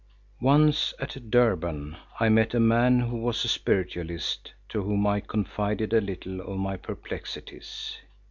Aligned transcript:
Once, 0.41 0.95
at 0.99 1.29
Durban, 1.29 1.95
I 2.19 2.27
met 2.27 2.55
a 2.55 2.59
man 2.59 3.01
who 3.01 3.17
was 3.17 3.45
a 3.45 3.47
spiritualist 3.47 4.51
to 4.69 4.81
whom 4.81 5.05
I 5.05 5.19
confided 5.19 5.93
a 5.93 6.01
little 6.01 6.41
of 6.41 6.57
my 6.57 6.75
perplexities. 6.75 7.99